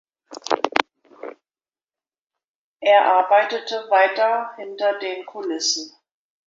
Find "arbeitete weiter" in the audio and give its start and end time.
3.17-4.49